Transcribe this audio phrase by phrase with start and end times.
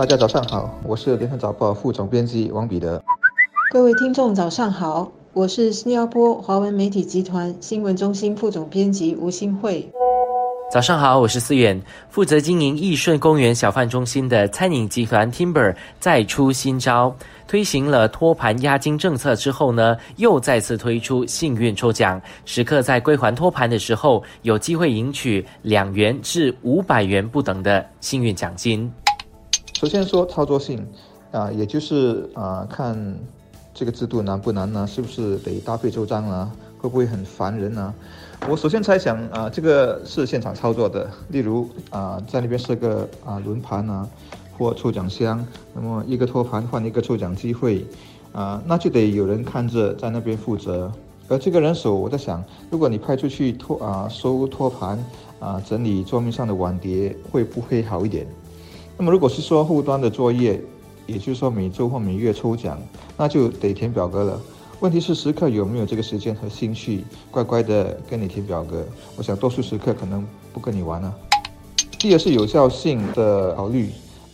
[0.00, 3.02] 大家早上好，我是联合早报副总编辑王彼得。
[3.70, 9.86] 各位听众早上好，我是新加坡华文媒体集团新闻中心副总编辑吴新慧。
[10.72, 11.78] 早上好，我是思远，
[12.08, 17.14] 负责经营益顺公园小贩中心的餐饮集团 Timber 再出新招，
[17.46, 28.90] 推行了托盘押金政策之后呢，又再次推出幸运抽奖，食客在归还托盘的时候，有机会赢取两元至五百元不等的幸运奖金。
[29.80, 30.86] 首先说操作性，
[31.30, 32.94] 啊，也就是啊，看
[33.72, 34.86] 这个制度难不难呢？
[34.86, 36.52] 是不是得搭配周章啊？
[36.76, 37.94] 会不会很烦人呢？
[38.46, 44.06] 我首先猜想啊，这个是现场操作的，例如啊，在那边设个啊轮盘啊，
[44.58, 47.82] 或抽奖箱，那么一个托盘换一个抽奖机会，
[48.32, 50.92] 啊，那就得有人看着在那边负责。
[51.26, 55.02] 而这个人手，我在想，如果你派出去托啊收托盘
[55.38, 58.26] 啊，整理桌面上的碗碟，会不会好一点？
[59.00, 60.60] 那么如果是说后端的作业，
[61.06, 62.78] 也就是说每周或每月抽奖，
[63.16, 64.38] 那就得填表格了。
[64.80, 68.84] 问题是时刻有没有这个时间和兴趣，乖乖的跟你填表格？
[69.16, 71.14] 我想多数时刻可能不跟你玩了。
[71.98, 73.88] 第二是有效性的考虑，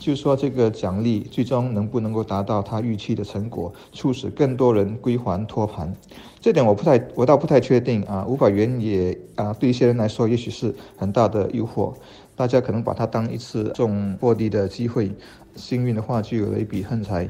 [0.00, 5.94] 就是说这个奖励最终能不能够达到他预期的成果，促使更多人归还托盘。
[6.40, 8.24] 这点我不太，我倒不太确定啊。
[8.26, 11.92] 五百元也啊，对一些人来说也许是很大的诱惑，
[12.34, 15.12] 大家可能把它当一次中获利的机会，
[15.54, 17.28] 幸运的话就有了一笔横财。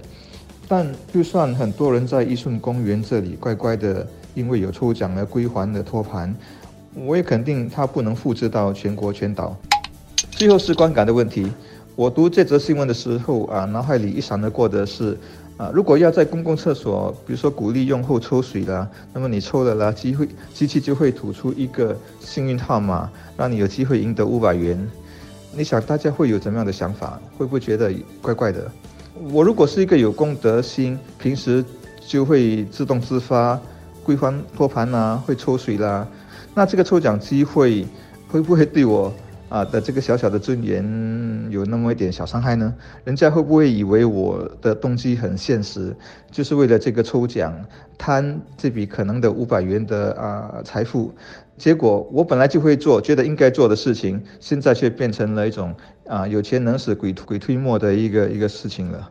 [0.68, 6.32] 但就算很多人在益顺公园这里乖乖的，因为有抽奖而归还的托盘，
[6.94, 9.56] 我也肯定他不能复制到全国全岛。
[10.30, 11.50] 最后是观感的问题。
[11.96, 15.18] 我读这则新闻的时候啊，脑海里一闪而过的是，
[15.58, 24.78] 啊，如果要在公共厕所，比如说鼓励用户抽水啦，那么你抽了啦，机会机器就会吐出一个幸运号码，让你有机会赢得五百元。
[25.54, 27.20] 你想大家会有怎么样的想法？
[27.36, 28.70] 会不会觉得怪怪的？
[29.32, 31.62] 我如果是一个有公德心，平时
[32.06, 33.60] 就会自动自发
[34.02, 36.06] 归还托盘呐，会抽水啦，
[36.54, 37.84] 那这个抽奖机会
[38.28, 39.12] 会不会对我
[39.50, 40.82] 啊的这个小小的尊严
[41.50, 42.72] 有那么一点小伤害呢？
[43.04, 45.94] 人家会不会以为我的动机很现实，
[46.30, 47.52] 就是为了这个抽奖
[47.98, 51.12] 贪这笔可能的五百元的啊财富？
[51.58, 55.74] 结果我本来就会做，觉得应该做的事情，现在却变成了一种
[56.06, 59.10] 啊有钱能使鬼鬼推磨的一个一个事情了。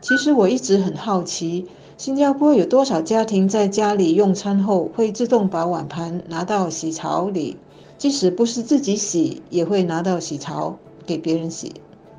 [0.00, 7.58] 其实我一直很好奇，新加坡有多少家庭在家里用餐后会自动把碗盘拿到洗槽里，
[7.98, 10.76] 即使不是自己洗，也会拿到洗槽
[11.06, 11.72] 给别人洗。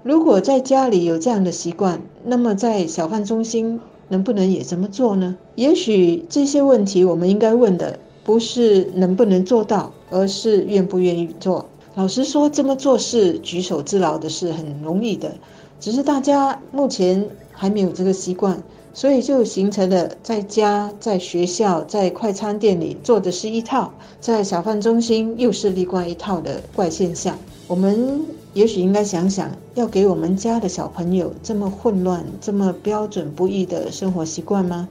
[0.04, 3.80] 如果在家里有这样的习惯，那么在小贩中心
[4.10, 5.38] 能不能也这么做呢？
[5.56, 8.00] 也许这些问题我们应该问的。
[8.26, 11.66] 不是能不能做到，而是愿不愿意做。
[11.96, 15.34] 老实说，这么做是举手之劳的事，很容易的。
[15.82, 27.38] 只是大家目前还没有这个习惯，所以就形成了在家、在学校、在快餐店里做的是一套，在小贩中心又是另外一套的怪现象。
[27.68, 28.22] 我们
[28.54, 34.88] 也许应该想想，要给我们家的小朋友这么混乱、这么标准不一的生活习惯吗？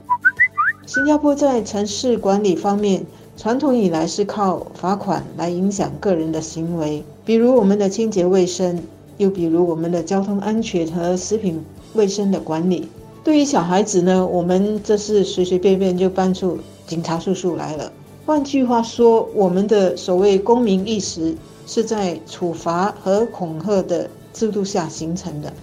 [0.85, 3.05] 新加坡在城市管理方面。
[3.35, 8.83] 传统以来是靠罚款来影响个人的行为，比如我们的清洁卫生，
[9.17, 11.59] 又比如我们的交通安全和食品
[11.95, 12.87] 卫生的管理。
[13.23, 17.89] 对于小孩子呢，我们这是随随便便就搬出警察叔叔来了。
[18.25, 21.33] 换句话说，我们的所谓公民意识
[21.65, 25.53] 是在处罚和恐吓的制度下形成的。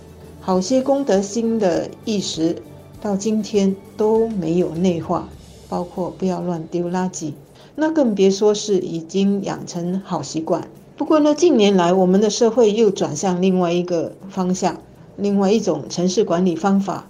[0.41, 2.57] 好些公德心的意识
[2.99, 5.29] 到今天都没有内化，
[5.69, 7.35] 包括不要乱丢垃圾。
[7.75, 10.67] 那更别说是已经养成好习惯。
[10.97, 14.79] 不过呢，近年来我们的社会又转向另外一个方向，
[15.19, 17.07] 另外一种城市管理方法，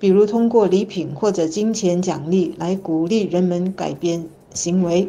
[0.00, 4.24] 比如通过礼品或者金钱奖励来鼓励人们改变
[4.54, 5.08] 行为。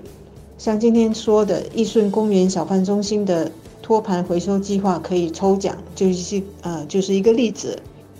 [0.58, 3.50] 像今天说的益顺公园小贩中心的
[3.82, 7.80] 托盘回收计划可以抽奖，就是呃就是一个例子。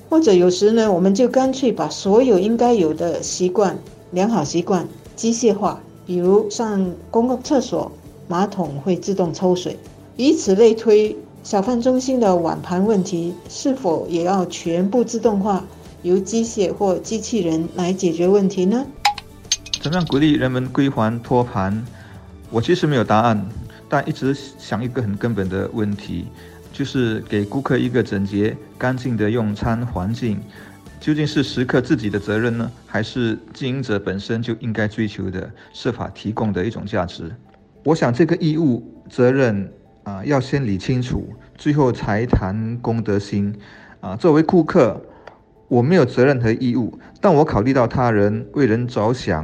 [0.10, 3.78] 或者有时呢，我们就干脆把所有应该有的习惯、
[4.12, 5.82] 良好习惯机械化。
[6.08, 7.92] 比如上公共厕所，
[8.28, 9.78] 马桶会自动抽水，
[10.16, 11.16] 以此类推。
[11.44, 15.66] 小贩中心的碗盘问题是否也要全部自动化，
[16.04, 18.86] 由机械或机器人来解决问题呢？
[19.82, 21.84] 怎么样鼓励人们归还托盘？
[22.50, 23.46] 我其实没有答案，
[23.88, 26.26] 但一直想一个很根本的问题，
[26.74, 30.40] 就是给顾客一个整洁、干净的用餐环境。
[31.00, 37.32] 究竟是食客自己的责任呢，还是经营者本身就应该追求的设法提供的一种价值？
[37.84, 39.72] 我想这个义务责任
[40.04, 41.28] 啊，要先理清楚，
[41.58, 43.56] 最后才谈公德心。
[44.00, 45.00] 啊，作为顾客，
[45.72, 49.42] 我没有责任和义务，但我考虑到他人为人着想，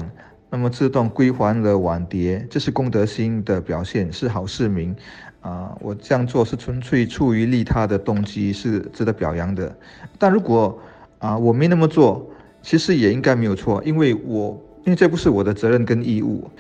[0.50, 4.94] 那么自动归还了碗碟，这是公德心的表现，是好市民。
[5.40, 9.74] 啊，我这样做是纯粹出于利他的动机，是值得表扬的。
[10.20, 10.78] 但如果
[11.20, 12.30] 啊我没那么做，
[12.62, 16.52] 其实也应该没有错，因为我因为这不是我的责任跟义务。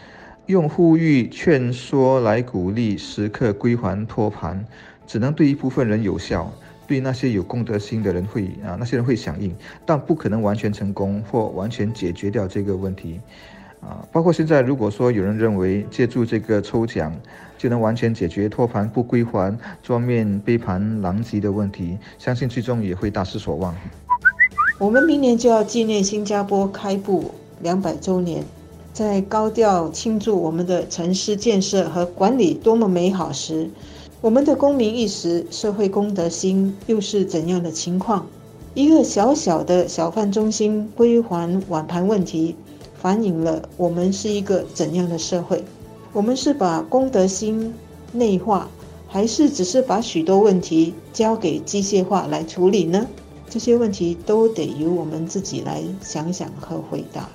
[0.45, 4.65] 用呼吁、劝说来鼓励时刻归还托盘，
[5.05, 6.49] 只能对一部分人有效，
[6.87, 9.53] 对那些有公德心的人会啊，那些人会响应，
[9.85, 13.19] 但不可能完全成功或完全解决掉这个问题。
[13.81, 17.13] 啊，包括现在，如果说有人认为借助这个抽奖
[17.59, 23.75] 就能完全解决托盘不归还、桌面杯盘狼藉的问题，相信最终也会大失所望。
[24.79, 27.31] 我们明年就要纪念新加坡开埠
[27.61, 28.43] 两百周年。
[28.93, 33.69] 在高调庆祝我们的城市建设和管理多么美好时，
[34.19, 38.25] 我们的公民意识、社会公德心又是怎样的情况？
[38.73, 42.55] 一个小小的小贩中心归还碗盘问题，
[42.99, 45.63] 反映了我们是一个怎样的社会？
[46.13, 47.71] 我们是把公德心
[48.11, 48.67] 内化，
[49.07, 53.05] 还是只是把许多问题交给机械化来处理呢？
[53.47, 57.23] 这些问题都得由我们自己来想想和回答。